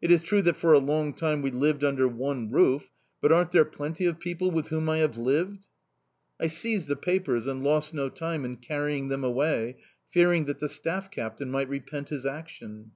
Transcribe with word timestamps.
It 0.00 0.10
is 0.10 0.24
true 0.24 0.42
that 0.42 0.56
for 0.56 0.72
a 0.72 0.80
long 0.80 1.14
time 1.14 1.40
we 1.40 1.52
lived 1.52 1.84
under 1.84 2.08
one 2.08 2.50
roof... 2.50 2.90
but 3.20 3.30
aren't 3.30 3.52
there 3.52 3.64
plenty 3.64 4.06
of 4.06 4.18
people 4.18 4.50
with 4.50 4.70
whom 4.70 4.88
I 4.88 4.98
have 4.98 5.16
lived?"... 5.16 5.68
I 6.40 6.48
seized 6.48 6.88
the 6.88 6.96
papers 6.96 7.46
and 7.46 7.62
lost 7.62 7.94
no 7.94 8.08
time 8.08 8.44
in 8.44 8.56
carrying 8.56 9.06
them 9.06 9.22
away, 9.22 9.76
fearing 10.10 10.46
that 10.46 10.58
the 10.58 10.68
staff 10.68 11.12
captain 11.12 11.48
might 11.48 11.68
repent 11.68 12.08
his 12.08 12.26
action. 12.26 12.90